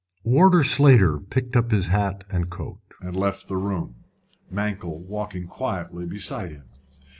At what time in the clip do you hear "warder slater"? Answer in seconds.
0.25-1.19